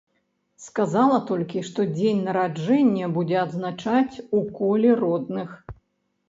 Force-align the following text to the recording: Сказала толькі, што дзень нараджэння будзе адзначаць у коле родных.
Сказала 0.67 1.17
толькі, 1.31 1.61
што 1.67 1.85
дзень 1.97 2.23
нараджэння 2.29 3.11
будзе 3.19 3.37
адзначаць 3.43 4.15
у 4.39 4.41
коле 4.57 4.91
родных. 5.05 5.49